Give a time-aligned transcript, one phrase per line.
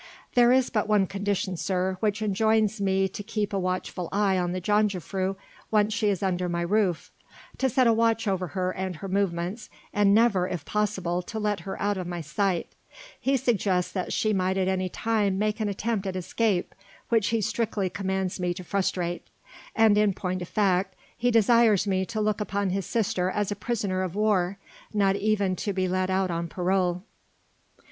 [0.33, 4.51] "There is but one condition, sir, which enjoins me to keep a watchful eye on
[4.51, 5.35] the jongejuffrouw
[5.69, 7.11] once she is under my roof:
[7.59, 11.59] to set a watch over her and her movements, and never, if possible, to let
[11.59, 12.73] her out of my sight;
[13.19, 16.73] he suggests that she might at any time make an attempt at escape,
[17.09, 19.27] which he strictly commands me to frustrate,
[19.75, 23.55] and in point of fact he desires me to look upon his sister as a
[23.55, 24.57] prisoner of war
[24.95, 27.03] not even to be let out on parole."